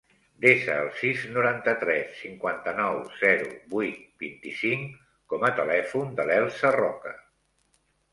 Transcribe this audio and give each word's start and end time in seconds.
Desa 0.43 0.75
el 0.83 0.87
sis, 0.99 1.25
noranta-tres, 1.33 2.15
cinquanta-nou, 2.21 2.97
zero, 3.19 3.49
vuit, 3.73 3.99
vint-i-cinc 4.23 4.97
com 5.35 5.45
a 5.51 5.53
telèfon 5.61 6.17
de 6.21 6.27
l'Elsa 6.31 6.73
Roca. 6.79 7.15